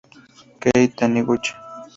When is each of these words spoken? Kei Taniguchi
Kei 0.61 0.85
Taniguchi 0.95 1.53